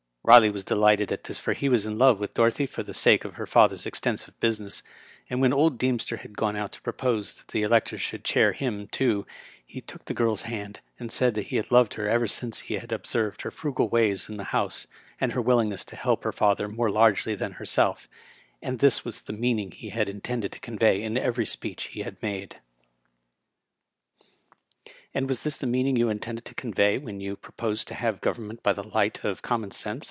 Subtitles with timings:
[0.23, 3.25] Riley was delighted at this, for he was in love with Dorothy for the sake
[3.25, 4.83] of her father's extensive business;
[5.31, 8.85] and when old Deemster had gone out to propose that the electors should chair him,
[8.89, 9.25] too,
[9.65, 12.91] he took the girl's hand, and said he had loved her ever since he had
[12.91, 14.85] observed her frugal ways in the house,
[15.19, 18.07] and her willingness to help her father more largely than herself;
[18.61, 22.01] and this was the mean ing he had intended to convey in every speech he
[22.01, 22.57] had made."
[25.15, 28.61] And was this the meaning you intended to convey when you proposed to have government
[28.61, 29.99] by the light of common sense